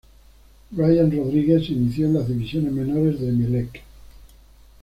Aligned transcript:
Bryan 0.71 1.11
Rodríguez 1.11 1.67
se 1.67 1.73
inició 1.73 2.07
en 2.07 2.15
las 2.15 2.27
divisiones 2.27 2.71
menores 2.73 3.19
de 3.19 3.29
Emelec. 3.29 3.83